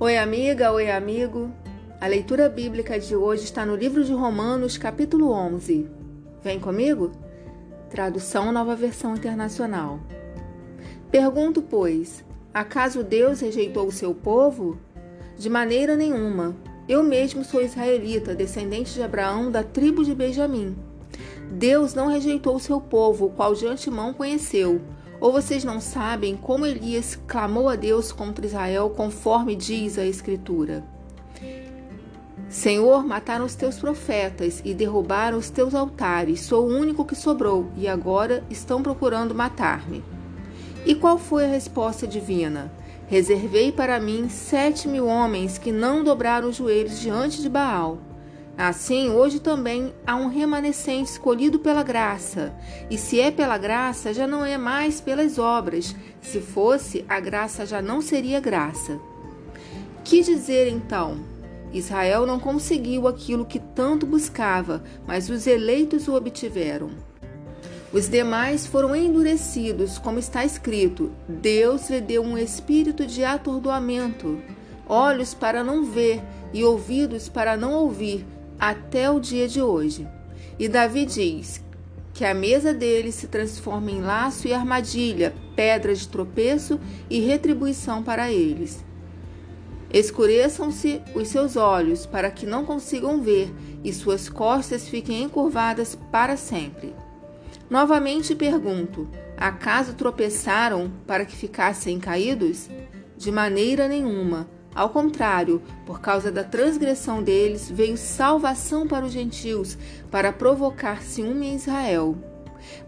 [0.00, 1.50] Oi, amiga, oi, amigo.
[2.00, 5.88] A leitura bíblica de hoje está no livro de Romanos, capítulo 11.
[6.40, 7.10] Vem comigo?
[7.90, 9.98] Tradução Nova Versão Internacional.
[11.10, 12.24] Pergunto, pois,
[12.54, 14.78] acaso Deus rejeitou o seu povo?
[15.36, 16.54] De maneira nenhuma.
[16.88, 20.76] Eu mesmo sou israelita, descendente de Abraão, da tribo de Benjamim.
[21.50, 24.80] Deus não rejeitou o seu povo, o qual de antemão conheceu.
[25.20, 30.84] Ou vocês não sabem como Elias clamou a Deus contra Israel, conforme diz a Escritura?
[32.48, 36.40] Senhor, mataram os teus profetas e derrubaram os teus altares.
[36.40, 40.02] Sou o único que sobrou e agora estão procurando matar-me.
[40.86, 42.72] E qual foi a resposta divina?
[43.06, 47.98] Reservei para mim sete mil homens que não dobraram os joelhos diante de Baal.
[48.58, 52.52] Assim, hoje também há um remanescente escolhido pela graça.
[52.90, 55.94] E se é pela graça, já não é mais pelas obras.
[56.20, 58.98] Se fosse, a graça já não seria graça.
[60.02, 61.20] Que dizer então?
[61.72, 66.90] Israel não conseguiu aquilo que tanto buscava, mas os eleitos o obtiveram.
[67.92, 74.40] Os demais foram endurecidos, como está escrito: Deus lhe deu um espírito de atordoamento,
[74.88, 76.20] olhos para não ver
[76.52, 78.26] e ouvidos para não ouvir
[78.58, 80.06] até o dia de hoje.
[80.58, 81.62] E Davi diz
[82.12, 88.02] que a mesa dele se transforma em laço e armadilha, pedra de tropeço e retribuição
[88.02, 88.84] para eles.
[89.92, 96.36] Escureçam-se os seus olhos para que não consigam ver, e suas costas fiquem encurvadas para
[96.36, 96.92] sempre.
[97.70, 102.68] Novamente pergunto: acaso tropeçaram para que ficassem caídos?
[103.16, 104.48] De maneira nenhuma
[104.78, 109.76] ao contrário, por causa da transgressão deles, veio salvação para os gentios,
[110.08, 112.16] para provocar ciúme em Israel.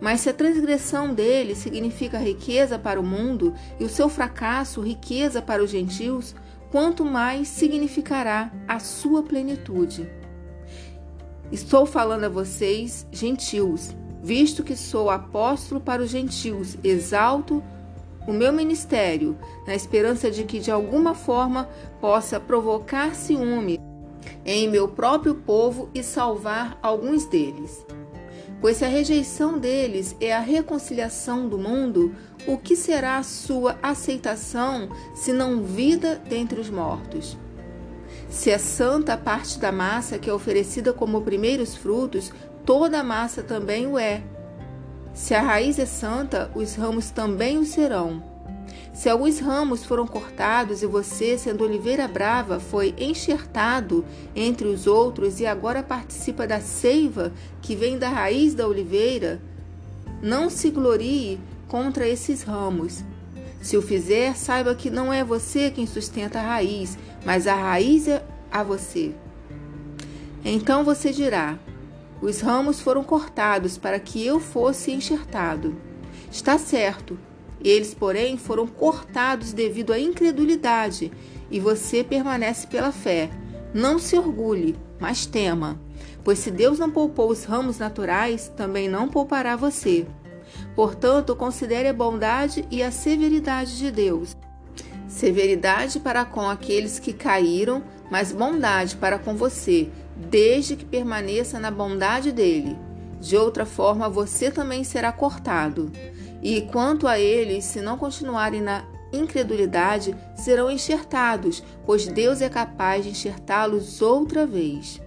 [0.00, 5.42] Mas se a transgressão deles significa riqueza para o mundo e o seu fracasso riqueza
[5.42, 6.32] para os gentios,
[6.70, 10.08] quanto mais significará a sua plenitude.
[11.50, 17.60] Estou falando a vocês, gentios, visto que sou apóstolo para os gentios, exalto
[18.30, 19.36] o meu ministério,
[19.66, 21.68] na esperança de que de alguma forma
[22.00, 23.78] possa provocar ciúme
[24.46, 27.84] em meu próprio povo e salvar alguns deles.
[28.60, 32.14] Pois se a rejeição deles é a reconciliação do mundo,
[32.46, 37.36] o que será a sua aceitação se não vida dentre os mortos?
[38.28, 42.30] Se é santa a parte da massa que é oferecida como primeiros frutos,
[42.64, 44.22] toda a massa também o é.
[45.12, 48.22] Se a raiz é santa, os ramos também o serão.
[48.92, 54.04] Se alguns ramos foram cortados e você, sendo oliveira brava, foi enxertado
[54.34, 57.32] entre os outros e agora participa da seiva
[57.62, 59.40] que vem da raiz da oliveira,
[60.22, 63.04] não se glorie contra esses ramos.
[63.62, 68.08] Se o fizer, saiba que não é você quem sustenta a raiz, mas a raiz
[68.08, 69.12] é a você.
[70.44, 71.58] Então você dirá:
[72.20, 75.74] os ramos foram cortados para que eu fosse enxertado.
[76.30, 77.18] Está certo.
[77.62, 81.12] Eles, porém, foram cortados devido à incredulidade,
[81.50, 83.30] e você permanece pela fé.
[83.74, 85.78] Não se orgulhe, mas tema,
[86.24, 90.06] pois se Deus não poupou os ramos naturais, também não poupará você.
[90.74, 94.36] Portanto, considere a bondade e a severidade de Deus.
[95.08, 99.88] Severidade para com aqueles que caíram, mas bondade para com você,
[100.28, 102.76] desde que permaneça na bondade dele.
[103.20, 105.90] De outra forma, você também será cortado.
[106.42, 113.04] E quanto a eles, se não continuarem na incredulidade, serão enxertados, pois Deus é capaz
[113.04, 115.00] de enxertá-los outra vez.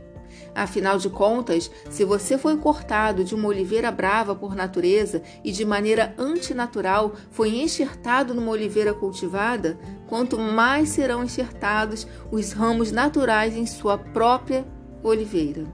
[0.56, 5.66] Afinal de contas, se você foi cortado de uma oliveira brava por natureza e de
[5.66, 13.66] maneira antinatural foi enxertado numa oliveira cultivada, quanto mais serão enxertados os ramos naturais em
[13.66, 14.64] sua própria
[15.04, 15.66] oliveira.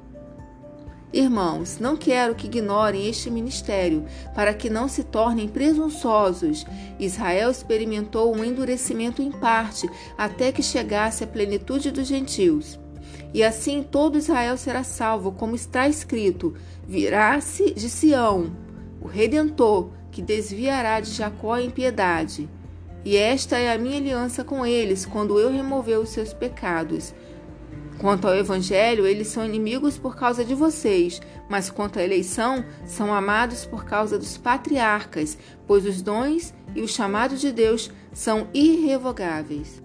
[1.12, 6.66] Irmãos, não quero que ignorem este ministério, para que não se tornem presunçosos.
[7.00, 12.80] Israel experimentou um endurecimento em parte, até que chegasse a plenitude dos gentios.
[13.34, 16.54] E assim todo Israel será salvo, como está escrito:
[16.88, 18.52] virá-se de Sião,
[19.02, 22.48] o redentor, que desviará de Jacó a impiedade.
[23.04, 27.16] E esta é a minha aliança com eles, quando eu remover os seus pecados.
[28.00, 33.14] Quanto ao Evangelho, eles são inimigos por causa de vocês, mas quanto à eleição, são
[33.14, 35.38] amados por causa dos patriarcas,
[35.68, 39.84] pois os dons e o chamado de Deus são irrevogáveis.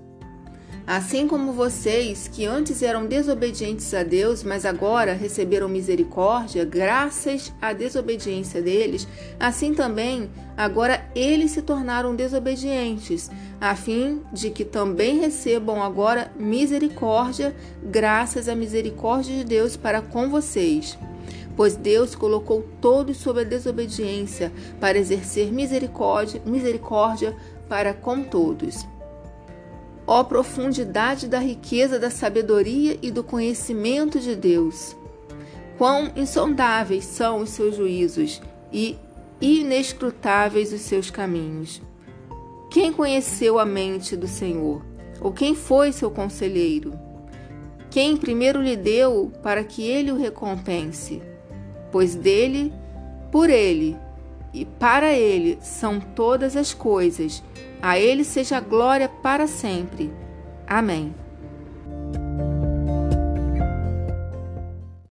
[0.87, 7.73] Assim como vocês, que antes eram desobedientes a Deus, mas agora receberam misericórdia, graças à
[7.73, 9.09] desobediência deles,
[9.41, 17.57] assim também agora eles se tornaram desobedientes, a fim de que também recebam agora misericórdia,
[17.83, 20.99] graças à misericórdia de Deus para com vocês.
[21.57, 27.35] Pois Deus colocou todos sob a desobediência para exercer misericórdia, misericórdia
[27.71, 28.85] para com todos.
[30.07, 34.95] Ó profundidade da riqueza da sabedoria e do conhecimento de Deus!
[35.79, 38.41] Quão insondáveis são os seus juízos
[38.73, 38.99] e
[39.41, 41.81] inescrutáveis os seus caminhos!
[42.71, 44.85] Quem conheceu a mente do Senhor?
[45.21, 46.93] Ou quem foi seu conselheiro?
[47.89, 51.23] Quem primeiro lhe deu para que ele o recompense?
[51.93, 52.73] Pois dele,
[53.31, 53.97] por ele
[54.53, 57.43] e para ele são todas as coisas
[57.85, 60.11] a Ele seja glória para sempre.
[60.67, 61.15] Amém.